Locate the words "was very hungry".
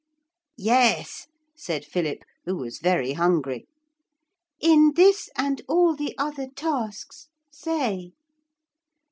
2.55-3.67